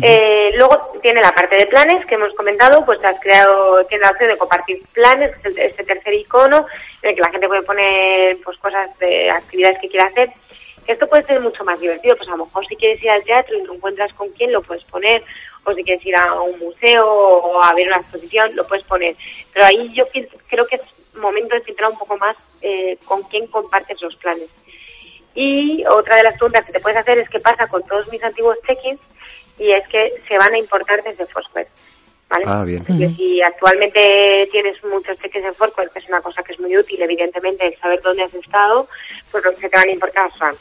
Eh, 0.02 0.52
luego 0.58 0.94
tiene 1.02 1.22
la 1.22 1.32
parte 1.32 1.56
de 1.56 1.68
planes 1.68 2.06
que 2.06 2.16
hemos 2.16 2.34
comentado, 2.34 2.84
pues 2.86 3.04
has 3.06 3.20
creado, 3.20 3.86
tiene 3.86 4.04
la 4.04 4.12
opción 4.12 4.30
de 4.30 4.38
compartir 4.38 4.82
planes, 4.94 5.36
que 5.38 5.50
es 5.50 5.58
este 5.58 5.84
tercer 5.84 6.14
icono, 6.14 6.66
en 7.02 7.10
el 7.10 7.16
que 7.16 7.22
la 7.22 7.30
gente 7.30 7.48
puede 7.48 7.62
poner 7.62 8.38
pues 8.44 8.58
cosas 8.58 8.98
de 9.00 9.30
actividades 9.30 9.80
que 9.80 9.88
quiera 9.88 10.08
hacer. 10.08 10.32
Esto 10.88 11.08
puede 11.08 11.24
ser 11.24 11.40
mucho 11.40 11.64
más 11.64 11.80
divertido, 11.80 12.16
pues 12.16 12.28
a 12.30 12.36
lo 12.36 12.46
mejor 12.46 12.66
si 12.68 12.76
quieres 12.76 13.02
ir 13.04 13.10
al 13.10 13.24
teatro 13.24 13.58
y 13.58 13.64
no 13.64 13.74
encuentras 13.74 14.14
con 14.14 14.30
quién, 14.32 14.52
lo 14.52 14.62
puedes 14.62 14.84
poner, 14.84 15.24
o 15.64 15.74
si 15.74 15.84
quieres 15.84 16.06
ir 16.06 16.16
a 16.16 16.42
un 16.42 16.60
museo 16.60 17.08
o 17.08 17.62
a 17.62 17.74
ver 17.74 17.88
una 17.88 17.98
exposición, 17.98 18.56
lo 18.56 18.68
puedes 18.68 18.86
poner. 18.86 19.16
Pero 19.54 19.66
ahí 19.66 19.88
yo 19.94 20.06
creo 20.48 20.68
que 20.68 20.76
es 20.76 20.82
momento 21.18 21.56
de 21.56 21.62
centrar 21.62 21.92
un 21.92 21.98
poco 21.98 22.18
más 22.18 22.36
eh, 22.62 22.98
con 23.06 23.24
quién 23.24 23.48
compartes 23.48 24.02
los 24.02 24.16
planes. 24.18 24.50
Y 25.36 25.84
otra 25.86 26.16
de 26.16 26.24
las 26.24 26.34
preguntas 26.34 26.66
que 26.66 26.72
te 26.72 26.80
puedes 26.80 26.98
hacer 26.98 27.20
es 27.20 27.30
qué 27.30 27.40
pasa 27.40 27.68
con 27.68 27.84
todos 27.84 28.10
mis 28.10 28.24
antiguos 28.24 28.58
check-ins 28.66 29.00
y 29.60 29.72
es 29.72 29.88
que 29.88 30.14
se 30.28 30.38
van 30.38 30.54
a 30.54 30.58
importar 30.58 31.04
desde 31.04 31.26
Foursquare. 31.26 31.68
¿Vale? 32.28 32.46
Ah, 32.48 32.64
bien. 32.64 32.84
si 33.16 33.42
actualmente 33.42 34.50
tienes 34.52 34.84
muchos 34.84 35.18
cheques 35.20 35.44
en 35.44 35.54
Foursquare, 35.54 35.90
que 35.94 36.00
es 36.00 36.08
una 36.08 36.22
cosa 36.22 36.42
que 36.42 36.54
es 36.54 36.60
muy 36.60 36.76
útil, 36.76 37.00
evidentemente, 37.02 37.68
el 37.68 37.78
saber 37.78 38.02
dónde 38.02 38.24
has 38.24 38.34
estado, 38.34 38.88
pues 39.32 39.44
se 39.60 39.70
te 39.70 39.78
van 39.78 39.88
a 39.88 39.92
importar 39.92 40.32
son. 40.38 40.56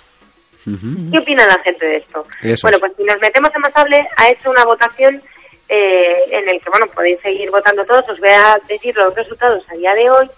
¿Qué 1.11 1.19
opina 1.19 1.47
la 1.47 1.59
gente 1.62 1.87
de 1.87 1.97
esto? 1.97 2.26
Bueno, 2.62 2.78
pues 2.81 2.93
si 2.97 3.04
nos 3.04 3.21
metemos 3.21 3.50
en 3.54 3.61
Masable, 3.61 4.09
ha 4.16 4.31
hecho 4.31 4.50
una 4.50 4.64
votación 4.64 5.23
eh, 5.69 6.14
en 6.31 6.49
el 6.49 6.61
que, 6.61 6.71
bueno, 6.71 6.87
podéis 6.87 7.21
seguir 7.21 7.50
votando 7.50 7.85
todos. 7.85 8.09
Os 8.09 8.21
voy 8.21 8.31
a 8.31 8.59
decir 8.69 8.97
los 8.97 9.14
resultados 9.14 9.64
a 9.71 9.75
día 9.75 9.95
de 9.95 10.11
hoy. 10.11 10.31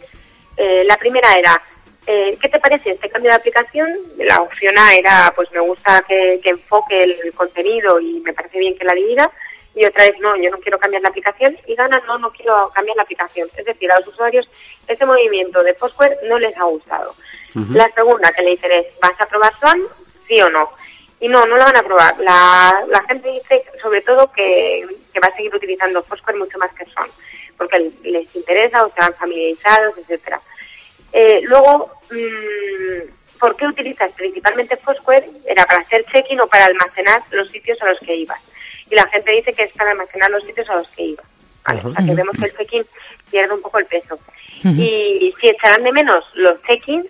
Eh, 0.57 0.85
la 0.85 0.97
primera 0.97 1.33
era 1.35 1.61
eh, 2.07 2.39
¿Qué 2.41 2.49
te 2.49 2.61
parece 2.61 2.91
este 2.91 3.09
cambio 3.09 3.33
de 3.33 3.37
aplicación? 3.37 3.89
La 4.17 4.41
opción 4.41 4.79
A 4.79 4.95
era, 4.95 5.33
pues 5.35 5.51
me 5.51 5.61
gusta 5.61 6.05
que, 6.07 6.41
enfoque 6.45 7.03
el, 7.03 7.33
contenido 7.35 7.99
y 7.99 8.21
me 8.21 8.33
parece 8.33 8.59
bien 8.59 8.79
que 8.79 8.85
la 8.85 8.95
divida. 8.95 9.31
Y 9.75 9.85
otra 9.85 10.05
vez, 10.05 10.15
no, 10.21 10.37
yo 10.37 10.51
no 10.51 10.59
quiero 10.59 10.79
cambiar 10.79 11.03
la 11.03 11.09
aplicación. 11.09 11.59
Y 11.67 11.75
gana, 11.75 12.01
no, 12.07 12.19
no 12.19 12.31
quiero 12.31 12.71
cambiar 12.73 12.97
la 12.97 13.03
aplicación. 13.03 13.49
Es 13.57 13.65
decir, 13.65 13.91
a 13.91 13.99
los 13.99 14.09
usuarios 14.09 14.49
este 14.87 15.05
movimiento 15.05 15.63
de 15.63 15.75
Foursquare 15.75 16.19
no 16.29 16.39
les 16.39 16.57
ha 16.57 16.65
gustado. 16.65 17.15
La 17.73 17.91
segunda 17.95 18.31
que 18.33 18.43
le 18.43 18.51
dicen 18.51 18.71
es, 18.71 18.99
¿vas 19.01 19.19
a 19.19 19.27
probar 19.27 19.55
Swan? 19.59 19.81
Sí 20.29 20.41
o 20.43 20.49
no. 20.51 20.69
Y 21.21 21.29
no, 21.29 21.47
no 21.47 21.57
lo 21.57 21.65
van 21.65 21.77
a 21.77 21.83
probar. 21.83 22.19
La, 22.21 22.85
la 22.89 23.03
gente 23.05 23.31
dice, 23.31 23.65
sobre 23.81 24.03
todo, 24.03 24.31
que, 24.31 24.87
que 25.13 25.21
va 25.21 25.29
a 25.29 25.37
seguir 25.37 25.55
utilizando 25.55 26.03
Foursquare 26.03 26.39
mucho 26.39 26.59
más 26.59 26.73
que 26.75 26.85
Swan, 26.85 27.09
porque 27.57 27.91
les 28.05 28.37
interesa 28.37 28.85
o 28.85 28.89
están 28.89 29.15
familiarizados, 29.15 29.97
etcétera. 29.99 30.41
Eh, 31.13 31.41
luego, 31.45 31.93
mmm, 32.11 33.39
¿por 33.39 33.57
qué 33.57 33.67
utilizas 33.67 34.13
principalmente 34.13 34.77
Foursquare? 34.77 35.29
Era 35.47 35.65
para 35.65 35.83
hacer 35.83 36.05
check-in 36.07 36.41
o 36.41 36.47
para 36.47 36.67
almacenar 36.67 37.23
los 37.31 37.51
sitios 37.51 37.81
a 37.83 37.87
los 37.87 38.01
que 38.01 38.15
ibas. 38.15 38.41
Y 38.91 38.95
la 38.95 39.07
gente 39.09 39.33
dice 39.33 39.53
que 39.53 39.65
es 39.65 39.73
para 39.73 39.91
almacenar 39.91 40.31
los 40.31 40.45
sitios 40.45 40.69
a 40.71 40.77
los 40.77 40.89
que 40.89 41.03
ibas. 41.03 41.27
Vale, 41.65 41.81
o 41.85 41.93
sea 41.93 42.05
que 42.05 42.15
vemos 42.15 42.37
que 42.39 42.47
el 42.47 42.57
check-in 42.57 42.87
pierde 43.31 43.55
un 43.55 43.63
poco 43.63 43.79
el 43.79 43.87
peso. 43.87 44.19
Y 44.65 45.35
si 45.41 45.49
echarán 45.49 45.83
de 45.83 45.93
menos 45.93 46.25
los 46.35 46.63
check-ins 46.63 47.07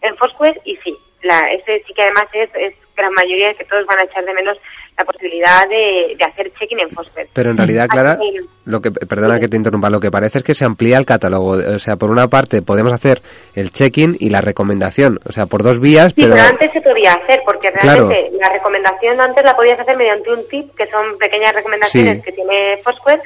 en 0.00 0.16
Foursquare, 0.16 0.60
y 0.64 0.76
sí, 0.76 0.94
la, 1.22 1.52
ese 1.52 1.82
sí 1.86 1.94
que 1.94 2.02
además 2.02 2.26
es, 2.32 2.50
es 2.54 2.74
gran 2.96 3.12
mayoría 3.12 3.48
de 3.48 3.54
que 3.56 3.64
todos 3.64 3.84
van 3.86 3.98
a 3.98 4.04
echar 4.04 4.24
de 4.24 4.34
menos 4.34 4.56
la 4.96 5.04
posibilidad 5.04 5.68
de, 5.68 6.14
de 6.16 6.24
hacer 6.24 6.50
check-in 6.52 6.78
en 6.78 6.90
Foursquare. 6.90 7.28
Pero 7.32 7.50
en 7.50 7.56
realidad, 7.56 7.88
Clara, 7.88 8.16
lo 8.64 8.80
que, 8.80 8.92
perdona 8.92 9.40
que 9.40 9.48
te 9.48 9.56
interrumpa, 9.56 9.90
lo 9.90 9.98
que 9.98 10.10
parece 10.12 10.38
es 10.38 10.44
que 10.44 10.54
se 10.54 10.64
amplía 10.64 10.96
el 10.98 11.04
catálogo. 11.04 11.50
O 11.50 11.78
sea, 11.80 11.96
por 11.96 12.10
una 12.10 12.28
parte 12.28 12.62
podemos 12.62 12.92
hacer 12.92 13.20
el 13.56 13.72
check-in 13.72 14.16
y 14.20 14.30
la 14.30 14.40
recomendación, 14.40 15.18
o 15.28 15.32
sea, 15.32 15.46
por 15.46 15.64
dos 15.64 15.80
vías, 15.80 16.12
Sí, 16.14 16.20
pero... 16.22 16.34
pero 16.36 16.46
antes 16.46 16.72
se 16.72 16.80
podía 16.80 17.12
hacer, 17.12 17.40
porque 17.44 17.70
realmente 17.72 18.30
la 18.40 18.48
recomendación 18.50 19.20
antes 19.20 19.42
la 19.44 19.56
podías 19.56 19.80
hacer 19.80 19.96
mediante 19.96 20.32
un 20.32 20.46
tip, 20.48 20.72
que 20.76 20.86
son 20.88 21.18
pequeñas 21.18 21.52
recomendaciones 21.54 22.18
Sí. 22.18 22.24
que 22.24 22.32
tiene 22.32 22.76
Foursquare, 22.84 23.20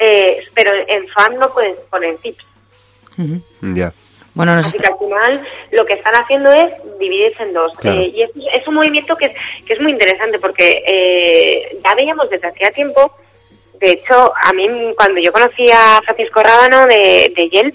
eh, 0.00 0.38
pero 0.52 0.72
en 0.88 1.06
FAM 1.08 1.38
no 1.38 1.48
puedes 1.54 1.76
poner 1.90 2.16
tips. 2.16 2.44
Ya. 3.62 3.92
Bueno, 4.34 4.56
nos 4.56 4.66
Así 4.66 4.78
que 4.78 4.88
al 4.88 4.98
final 4.98 5.48
lo 5.70 5.84
que 5.84 5.94
están 5.94 6.14
haciendo 6.14 6.52
es 6.52 6.72
dividirse 6.98 7.42
en 7.42 7.52
dos. 7.52 7.76
Claro. 7.76 8.00
Eh, 8.00 8.12
y 8.14 8.22
es, 8.22 8.30
es 8.52 8.66
un 8.66 8.74
movimiento 8.74 9.16
que 9.16 9.26
es, 9.26 9.32
que 9.64 9.74
es 9.74 9.80
muy 9.80 9.92
interesante 9.92 10.38
porque 10.38 10.82
eh, 10.86 11.78
ya 11.84 11.94
veíamos 11.94 12.28
desde 12.28 12.48
hacía 12.48 12.70
tiempo, 12.70 13.12
de 13.84 13.90
hecho, 13.90 14.32
a 14.34 14.52
mí 14.52 14.66
cuando 14.96 15.20
yo 15.20 15.32
conocí 15.32 15.66
a 15.70 16.00
Francisco 16.04 16.42
Rábano 16.42 16.86
de, 16.86 17.32
de 17.36 17.48
Yelp, 17.50 17.74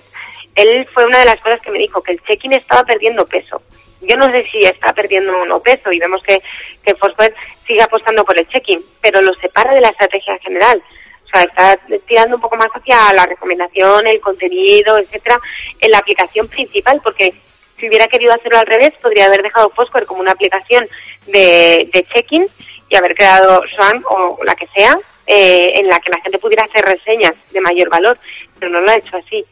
él 0.55 0.87
fue 0.91 1.05
una 1.05 1.19
de 1.19 1.25
las 1.25 1.39
cosas 1.39 1.61
que 1.61 1.71
me 1.71 1.77
dijo, 1.77 2.01
que 2.01 2.13
el 2.13 2.21
check-in 2.23 2.53
estaba 2.53 2.83
perdiendo 2.83 3.25
peso. 3.25 3.61
Yo 4.01 4.15
no 4.15 4.25
sé 4.31 4.43
si 4.51 4.59
está 4.59 4.93
perdiendo 4.93 5.37
o 5.37 5.45
no 5.45 5.59
peso 5.59 5.91
y 5.91 5.99
vemos 5.99 6.23
que, 6.23 6.41
que 6.83 6.95
sigue 7.67 7.81
apostando 7.83 8.23
por 8.23 8.39
el 8.39 8.47
check-in, 8.47 8.83
pero 9.01 9.21
lo 9.21 9.33
separa 9.35 9.73
de 9.73 9.81
la 9.81 9.89
estrategia 9.89 10.37
general. 10.39 10.81
O 11.29 11.37
sea, 11.37 11.43
está 11.43 11.79
tirando 12.07 12.35
un 12.35 12.41
poco 12.41 12.55
más 12.55 12.69
hacia 12.73 13.13
la 13.13 13.25
recomendación, 13.25 14.07
el 14.07 14.19
contenido, 14.19 14.97
etcétera, 14.97 15.39
en 15.79 15.91
la 15.91 15.99
aplicación 15.99 16.47
principal, 16.47 16.99
porque 17.03 17.33
si 17.77 17.87
hubiera 17.87 18.07
querido 18.07 18.33
hacerlo 18.33 18.57
al 18.57 18.65
revés, 18.65 18.93
podría 19.01 19.25
haber 19.25 19.43
dejado 19.43 19.69
Foursquare 19.69 20.05
como 20.05 20.21
una 20.21 20.31
aplicación 20.31 20.87
de, 21.27 21.87
de 21.93 22.05
check-in 22.13 22.45
y 22.89 22.95
haber 22.95 23.15
creado 23.15 23.63
Swan 23.67 24.01
o 24.09 24.37
la 24.43 24.55
que 24.55 24.67
sea, 24.67 24.97
eh, 25.27 25.73
en 25.75 25.87
la 25.87 25.99
que 25.99 26.09
la 26.09 26.19
gente 26.21 26.39
pudiera 26.39 26.65
hacer 26.65 26.83
reseñas 26.83 27.35
de 27.51 27.61
mayor 27.61 27.89
valor, 27.89 28.17
pero 28.57 28.71
no 28.71 28.81
lo 28.81 28.89
ha 28.89 28.97
hecho 28.97 29.15
así. 29.15 29.45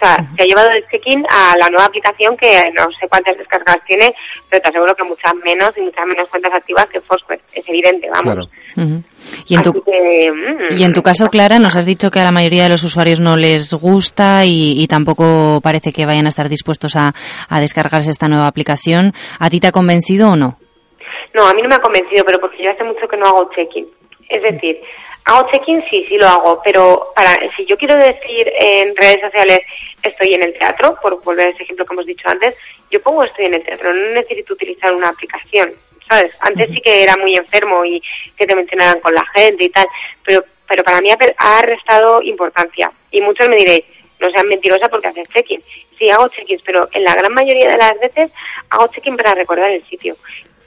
O 0.00 0.06
sea, 0.06 0.16
se 0.34 0.42
ha 0.42 0.46
llevado 0.46 0.70
el 0.70 0.82
check-in 0.88 1.22
a 1.28 1.54
la 1.58 1.68
nueva 1.68 1.84
aplicación 1.84 2.34
que 2.34 2.62
no 2.74 2.90
sé 2.98 3.06
cuántas 3.06 3.36
descargas 3.36 3.84
tiene, 3.86 4.14
pero 4.48 4.62
te 4.62 4.70
aseguro 4.70 4.94
que 4.94 5.04
muchas 5.04 5.34
menos 5.44 5.76
y 5.76 5.82
muchas 5.82 6.06
menos 6.06 6.26
cuentas 6.28 6.54
activas 6.54 6.88
que 6.88 7.02
Foursquare. 7.02 7.40
Es 7.52 7.68
evidente, 7.68 8.08
vamos. 8.08 8.34
Claro. 8.34 8.48
Ujú. 8.76 9.02
Y 9.46 9.54
en 9.56 9.62
tu 9.62 9.72
que, 9.72 10.30
mm, 10.30 10.78
y 10.78 10.84
en 10.84 10.94
tu 10.94 11.02
caso, 11.02 11.26
Clara, 11.26 11.58
nos 11.58 11.76
has 11.76 11.84
dicho 11.84 12.10
que 12.10 12.18
a 12.18 12.24
la 12.24 12.32
mayoría 12.32 12.62
de 12.62 12.70
los 12.70 12.82
usuarios 12.82 13.20
no 13.20 13.36
les 13.36 13.74
gusta 13.74 14.46
y, 14.46 14.82
y 14.82 14.86
tampoco 14.88 15.60
parece 15.62 15.92
que 15.92 16.06
vayan 16.06 16.24
a 16.24 16.30
estar 16.30 16.48
dispuestos 16.48 16.96
a, 16.96 17.12
a 17.48 17.60
descargarse 17.60 18.10
esta 18.10 18.28
nueva 18.28 18.46
aplicación. 18.46 19.12
¿A 19.38 19.50
ti 19.50 19.60
te 19.60 19.66
ha 19.66 19.72
convencido 19.72 20.30
o 20.30 20.36
no? 20.36 20.58
No, 21.34 21.46
a 21.46 21.52
mí 21.52 21.60
no 21.60 21.68
me 21.68 21.74
ha 21.74 21.80
convencido, 21.80 22.24
pero 22.24 22.40
porque 22.40 22.62
yo 22.62 22.70
hace 22.70 22.84
mucho 22.84 23.06
que 23.06 23.18
no 23.18 23.26
hago 23.26 23.50
check-in. 23.54 23.86
Es 24.30 24.42
decir, 24.42 24.78
hago 25.30 25.48
check-in, 25.50 25.82
sí, 25.88 26.04
sí 26.08 26.16
lo 26.16 26.26
hago, 26.26 26.60
pero 26.64 27.12
para 27.14 27.38
si 27.56 27.64
yo 27.64 27.76
quiero 27.76 27.96
decir 27.96 28.52
en 28.58 28.94
redes 28.96 29.20
sociales 29.20 29.60
estoy 30.02 30.34
en 30.34 30.42
el 30.42 30.52
teatro, 30.54 30.98
por 31.00 31.22
volver 31.22 31.46
a 31.46 31.50
ese 31.50 31.62
ejemplo 31.62 31.84
que 31.84 31.94
hemos 31.94 32.06
dicho 32.06 32.28
antes, 32.28 32.54
yo 32.90 33.00
pongo 33.00 33.24
estoy 33.24 33.46
en 33.46 33.54
el 33.54 33.64
teatro, 33.64 33.92
no 33.92 34.10
necesito 34.12 34.54
utilizar 34.54 34.92
una 34.92 35.08
aplicación, 35.08 35.72
¿sabes? 36.08 36.32
Antes 36.40 36.70
sí 36.70 36.80
que 36.80 37.04
era 37.04 37.16
muy 37.16 37.36
enfermo 37.36 37.84
y 37.84 38.02
que 38.36 38.46
te 38.46 38.56
mencionaran 38.56 39.00
con 39.00 39.14
la 39.14 39.24
gente 39.34 39.64
y 39.64 39.68
tal, 39.68 39.86
pero 40.24 40.44
pero 40.66 40.84
para 40.84 41.00
mí 41.00 41.10
ha, 41.10 41.62
restado 41.62 42.22
importancia. 42.22 42.92
Y 43.10 43.20
muchos 43.20 43.48
me 43.48 43.56
diréis, 43.56 43.84
no 44.20 44.30
sean 44.30 44.46
mentirosa 44.46 44.88
porque 44.88 45.08
haces 45.08 45.28
check-in. 45.28 45.60
Sí, 45.98 46.08
hago 46.10 46.28
check-ins, 46.28 46.62
pero 46.64 46.86
en 46.92 47.02
la 47.02 47.16
gran 47.16 47.34
mayoría 47.34 47.70
de 47.70 47.76
las 47.76 47.98
veces 47.98 48.30
hago 48.70 48.86
check-in 48.86 49.16
para 49.16 49.34
recordar 49.34 49.72
el 49.72 49.82
sitio 49.82 50.16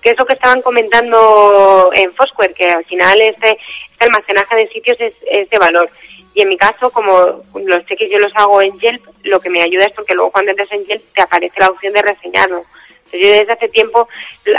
que 0.04 0.10
es 0.10 0.20
lo 0.20 0.26
que 0.26 0.34
estaban 0.34 0.62
comentando 0.62 1.90
en 1.94 2.14
Foursquare, 2.14 2.54
que 2.54 2.66
al 2.66 2.84
final 2.86 3.22
este 3.22 3.58
almacenaje 4.04 4.56
de 4.56 4.68
sitios 4.68 5.00
es, 5.02 5.14
es 5.30 5.50
de 5.50 5.58
valor. 5.58 5.90
Y 6.34 6.42
en 6.42 6.50
mi 6.50 6.58
caso, 6.58 6.90
como 6.90 7.42
los 7.56 7.86
cheques 7.86 8.10
yo 8.10 8.20
los 8.20 8.36
hago 8.36 8.62
en 8.62 8.80
Yelp, 8.80 9.04
lo 9.24 9.40
que 9.40 9.50
me 9.50 9.62
ayuda 9.62 9.86
es 9.86 9.96
porque 9.96 10.16
luego 10.16 10.32
cuando 10.32 10.52
entres 10.52 10.72
en 10.72 10.86
Yelp 10.86 11.04
te 11.14 11.22
aparece 11.22 11.60
la 11.60 11.70
opción 11.70 11.94
de 11.94 12.02
reseñarlo. 12.02 12.64
Entonces 13.06 13.22
yo 13.22 13.30
desde 13.30 13.54
hace 13.54 13.68
tiempo 13.70 14.08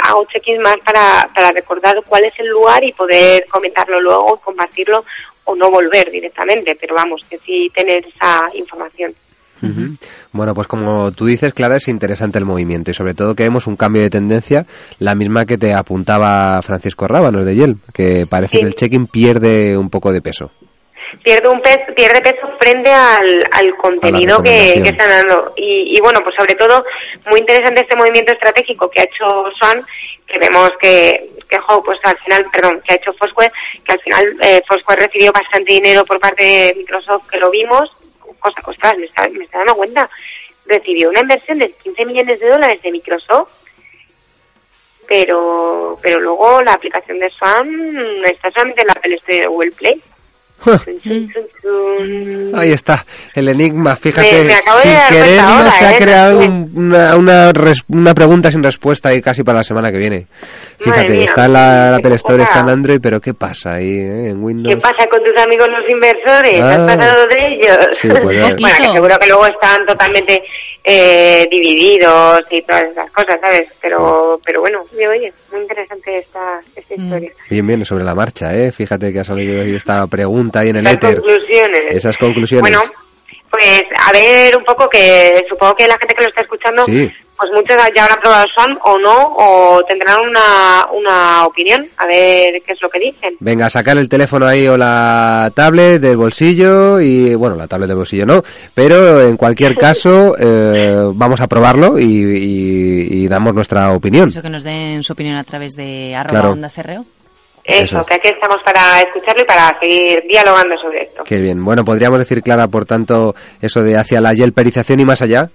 hago 0.03 0.25
check-ins 0.27 0.61
más 0.61 0.77
para, 0.85 1.29
para 1.35 1.51
recordar 1.51 2.01
cuál 2.07 2.25
es 2.25 2.39
el 2.39 2.47
lugar 2.47 2.85
y 2.85 2.93
poder 2.93 3.47
comentarlo 3.47 4.01
luego, 4.01 4.37
compartirlo 4.37 5.05
o 5.45 5.55
no 5.57 5.71
volver 5.71 6.11
directamente, 6.11 6.77
pero 6.77 6.95
vamos, 6.95 7.27
que 7.29 7.39
sí 7.39 7.71
tener 7.75 8.07
esa 8.07 8.49
información. 8.55 9.13
Ujú. 9.71 9.94
Bueno, 10.33 10.54
pues 10.54 10.66
como 10.66 11.12
tú 11.12 11.26
dices, 11.26 11.52
Clara, 11.54 11.76
es 11.76 11.88
interesante 11.88 12.38
el 12.38 12.44
movimiento 12.44 12.90
y 12.90 12.94
sobre 12.94 13.14
todo 13.14 13.35
que 13.35 13.42
vemos 13.44 13.66
un 13.66 13.76
cambio 13.76 14.02
de 14.02 14.11
tendencia, 14.11 14.66
la 14.99 15.14
misma 15.14 15.47
que 15.47 15.59
te 15.59 15.73
apuntaba 15.75 16.61
Francisco 16.62 17.06
Rábanos 17.09 17.44
de 17.44 17.54
Yelp, 17.54 17.78
que 17.92 18.26
parece 18.28 18.56
Sí. 18.56 18.61
que 18.62 18.66
el 18.68 18.75
check-in 18.75 19.06
pierde 19.06 19.76
un 19.76 19.90
poco 19.90 20.12
de 20.12 20.21
peso. 20.23 20.50
pierde 21.23 21.49
un 21.49 21.61
peso, 21.61 21.78
pierde 21.94 22.21
peso 22.21 22.49
frente 22.59 22.90
al, 22.90 23.44
al 23.52 23.76
contenido 23.76 24.42
que, 24.42 24.80
que 24.83 24.90
están 24.90 25.09
dando. 25.09 25.52
Y, 25.56 25.97
y 25.97 26.00
bueno, 26.00 26.21
pues 26.25 26.35
sobre 26.37 26.54
todo, 26.56 26.85
muy 27.30 27.38
interesante 27.40 27.83
este 27.83 27.94
movimiento 27.94 28.33
estratégico 28.33 28.90
que 28.90 29.00
ha 29.00 29.04
hecho 29.04 29.25
Swan, 29.56 29.80
que 30.26 30.38
vemos 30.40 30.71
que, 30.80 31.30
que 31.49 31.59
jo, 31.59 31.83
pues 31.85 31.99
al 32.02 32.16
final, 32.18 32.47
perdón, 32.52 32.80
que 32.85 32.94
ha 32.94 32.97
hecho 32.97 33.12
Foursquare, 33.12 33.52
que 33.85 33.92
al 33.92 34.00
final 34.00 34.25
eh, 34.42 34.62
Foursquare 34.66 35.02
recibió 35.06 35.30
bastante 35.33 35.73
dinero 35.75 36.04
por 36.04 36.18
parte 36.18 36.42
de 36.42 36.75
Microsoft, 36.78 37.28
que 37.30 37.38
lo 37.38 37.50
vimos, 37.50 37.92
ostras, 38.45 38.97
me 38.99 39.07
está, 39.07 39.29
me 39.29 39.45
está 39.45 39.59
dando 39.59 39.77
cuenta, 39.77 40.09
recibió 40.67 41.11
una 41.11 41.21
inversión 41.21 41.59
de 41.59 41.73
15 41.73 42.07
millones 42.07 42.41
de 42.41 42.49
dólares 42.49 42.83
de 42.83 42.93
Microsoft, 42.93 43.51
pero 45.07 45.99
pero 46.03 46.21
luego 46.21 46.63
la 46.63 46.73
aplicación 46.73 47.19
de 47.19 47.31
Swan 47.31 48.25
está 48.25 48.51
solamente 48.51 48.83
en 48.83 48.87
la 48.89 48.95
Apple 48.95 49.15
Store 49.17 49.39
y 49.39 49.47
Google 49.47 49.73
Play. 49.73 50.03
Ahí 52.54 52.73
está, 52.73 53.04
el 53.34 53.49
enigma. 53.49 53.96
Fíjate, 53.96 54.32
Me- 54.32 54.44
me 54.44 54.54
sin 54.80 54.92
querer 55.11 55.40
ahora, 55.40 55.64
nos 55.64 55.82
ha 55.82 55.92
¿eh? 55.92 55.99
creado 55.99 56.38
un- 56.40 56.70
una, 56.75 57.16
una, 57.16 57.52
res- 57.52 57.84
una 57.88 58.14
pregunta 58.14 58.50
sin 58.50 58.62
respuesta 58.62 59.11
ahí 59.11 59.20
casi 59.20 59.42
para 59.42 59.58
la 59.58 59.64
semana 59.64 59.90
que 59.92 59.99
viene. 59.99 60.26
Fíjate, 60.78 61.25
está 61.25 61.46
en 61.46 61.52
la, 61.52 61.90
la 61.90 61.96
Apple 61.96 62.14
Store, 62.14 62.42
está 62.42 62.61
en 62.61 62.68
Android, 62.70 63.00
pero 63.02 63.20
¿qué 63.20 63.34
pasa 63.34 63.75
ahí 63.75 63.90
eh, 63.99 64.30
en 64.30 64.42
Windows? 64.42 64.75
¿Qué 64.75 64.80
pasa 64.80 65.06
con 65.08 65.23
tus 65.23 65.37
amigos 65.42 65.68
los 65.68 65.90
inversores? 65.90 66.61
Ah. 66.61 66.75
¿Has 66.87 66.96
pasado 66.96 67.26
de 67.26 67.46
ellos? 67.46 67.78
Sí, 68.00 68.08
pues 68.08 68.23
bueno, 68.23 68.56
que 68.56 68.84
seguro 68.92 69.18
que 69.18 69.26
luego 69.26 69.46
están 69.46 69.84
totalmente 69.87 70.42
eh, 70.87 71.49
divididos 71.50 72.45
y 72.50 72.61
todas 72.62 72.85
esas 72.85 73.11
cosas, 73.11 73.38
¿sabes? 73.41 73.69
Pero 73.81 74.38
pero 74.45 74.61
bueno, 74.61 74.85
oye, 74.95 75.09
oye, 75.09 75.33
muy 75.50 75.62
interesante 75.62 76.19
esta, 76.19 76.61
esta 76.76 76.95
Mm. 76.95 77.03
historia. 77.05 77.33
Bien, 77.49 77.67
bien, 77.67 77.85
sobre 77.87 78.05
la 78.05 78.14
marcha, 78.14 78.55
¿eh? 78.55 78.71
Fíjate 78.71 79.12
que 79.12 79.21
ha 79.21 79.25
salido 79.25 79.62
ahí 79.62 79.75
esta 79.75 80.07
pregunta 80.07 80.61
ahí 80.61 80.69
en 80.69 80.76
el 80.76 80.85
Las 80.85 80.95
éter. 80.95 81.17
conclusiones. 81.17 81.97
Esas 81.97 82.19
conclusiones. 82.19 82.62
Bueno, 82.71 82.83
pues 83.50 83.83
a 83.97 84.12
ver 84.12 84.57
un 84.57 84.64
poco 84.64 84.88
que 84.91 85.45
supongo 85.49 85.75
que 85.75 85.87
la 85.88 85.97
gente 85.99 86.14
que 86.14 86.23
lo 86.23 86.29
está 86.29 86.43
escuchando, 86.43 86.85
Sí. 86.85 87.11
Pues 87.37 87.50
muchos 87.53 87.76
ya 87.95 88.05
habrán 88.05 88.21
probado 88.21 88.45
Swan 88.55 88.79
o 88.85 88.99
no, 88.99 89.35
o 89.37 89.85
tendrán 89.85 90.21
una, 90.21 90.87
una 90.93 91.45
opinión, 91.47 91.87
a 91.97 92.07
ver 92.07 92.62
qué 92.64 92.73
es 92.73 92.81
lo 92.83 92.88
que 92.88 92.99
dicen. 93.00 93.35
Venga, 93.41 93.69
sacar 93.69 93.97
el 93.99 94.09
teléfono 94.09 94.47
ahí 94.47 94.67
o 94.69 94.76
la 94.76 95.50
tablet 95.55 96.00
del 96.00 96.17
bolsillo 96.17 97.00
y, 97.00 97.35
bueno, 97.35 97.57
la 97.57 97.67
tablet 97.67 97.88
del 97.88 97.97
bolsillo 97.97 98.25
no, 98.26 98.43
pero 98.75 99.21
en 99.23 99.37
cualquier 99.37 99.75
caso 99.79 100.35
eh, 100.38 101.07
vamos 101.14 101.41
a 101.41 101.47
probarlo 101.47 101.99
y, 101.99 102.05
y- 102.05 103.25
y 103.25 103.29
damos 103.29 103.55
nuestra 103.55 103.93
opinión. 103.93 104.29
Eso 104.29 104.43
que 104.43 104.50
nos 104.50 104.62
den 104.62 105.03
su 105.03 105.12
opinión 105.12 105.37
a 105.37 105.45
través 105.45 105.75
de 105.75 106.14
arroba 106.14 106.31
Claro. 106.41 106.53
onda 106.53 106.69
cerreo. 106.69 107.05
Eso, 107.64 107.85
Eso 107.85 108.00
es. 108.00 108.07
que 108.07 108.14
aquí 108.17 108.29
estamos 108.29 108.59
para 108.62 109.00
escucharlo 109.00 109.43
y 109.43 109.47
para 109.47 109.79
seguir 109.81 110.23
dialogando 110.29 110.76
sobre 110.76 111.03
esto. 111.05 111.25
Qué 111.25 111.38
bien. 111.41 111.64
Bueno, 111.64 111.83
podríamos 111.85 112.19
decir, 112.19 112.43
Clara, 112.43 112.69
por 112.69 112.85
tanto, 112.85 113.35
eso 113.62 113.83
de 113.83 113.97
hacia 113.97 114.21
la 114.21 114.35
yelperización 114.35 115.00
y 115.00 115.05
más 115.07 115.23
allá. 115.23 115.49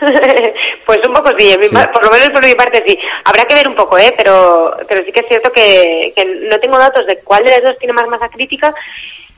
pues 0.86 0.98
un 1.06 1.14
poco 1.14 1.30
sí, 1.38 1.54
Sí. 1.62 1.68
par- 1.74 1.92
por 1.92 2.04
lo 2.04 2.10
menos 2.10 2.28
por 2.30 2.44
mi 2.44 2.54
parte 2.54 2.82
sí. 2.86 2.98
Habrá 3.24 3.44
que 3.44 3.54
ver 3.54 3.68
un 3.68 3.74
poco, 3.74 3.98
¿eh? 3.98 4.12
Pero, 4.16 4.76
pero 4.88 5.04
sí 5.04 5.12
que 5.12 5.20
es 5.20 5.26
cierto 5.28 5.50
que, 5.52 6.12
que 6.16 6.24
no 6.48 6.58
tengo 6.60 6.78
datos 6.78 7.06
de 7.06 7.16
cuál 7.24 7.44
de 7.44 7.50
las 7.50 7.62
dos 7.62 7.78
tiene 7.78 7.92
más 7.92 8.06
masa 8.08 8.28
crítica, 8.28 8.74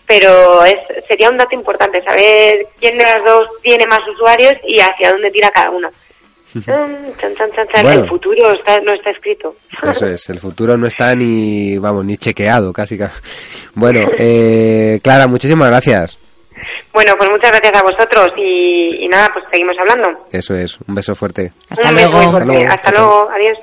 pero 0.07 0.65
es, 0.65 0.79
sería 1.07 1.31
un 1.31 1.37
dato 1.37 1.55
importante 1.55 2.03
saber 2.03 2.67
quién 2.79 2.97
de 2.99 3.05
las 3.05 3.25
dos 3.25 3.49
tiene 3.63 3.87
más 3.87 4.01
usuarios 4.09 4.55
y 4.67 4.79
hacia 4.81 5.11
dónde 5.13 5.31
tira 5.31 5.51
cada 5.51 5.71
una. 5.71 5.91
Mm, 6.55 7.13
el 7.87 8.09
futuro 8.09 8.51
está, 8.53 8.81
no 8.81 8.93
está 8.95 9.11
escrito. 9.11 9.57
Eso 9.91 10.07
es, 10.07 10.29
el 10.31 10.41
futuro 10.41 10.77
no 10.79 10.87
está 10.87 11.15
ni, 11.15 11.77
vamos, 11.77 12.05
ni 12.05 12.17
chequeado, 12.17 12.73
casi. 12.73 12.99
Bueno, 13.75 14.09
eh, 14.17 14.99
Clara, 15.03 15.27
muchísimas 15.27 15.69
gracias. 15.69 16.17
Bueno, 16.93 17.15
pues 17.19 17.31
muchas 17.31 17.51
gracias 17.51 17.75
a 17.75 17.83
vosotros 17.83 18.27
y, 18.37 19.07
nada, 19.09 19.31
pues 19.33 19.45
seguimos 19.51 19.77
hablando. 19.79 20.09
Eso 20.33 20.55
es, 20.55 20.79
un 20.87 20.95
beso 20.95 21.15
fuerte. 21.15 21.53
Hasta 21.69 21.93
luego. 21.93 22.19
Hasta 22.69 22.91
luego, 22.91 23.31
adiós. 23.31 23.59